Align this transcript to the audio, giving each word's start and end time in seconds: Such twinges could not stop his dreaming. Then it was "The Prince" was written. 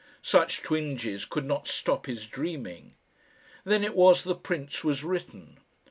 Such 0.23 0.63
twinges 0.63 1.25
could 1.25 1.45
not 1.45 1.67
stop 1.67 2.07
his 2.07 2.25
dreaming. 2.25 2.95
Then 3.63 3.83
it 3.83 3.95
was 3.95 4.23
"The 4.23 4.33
Prince" 4.33 4.83
was 4.83 5.03
written. 5.03 5.59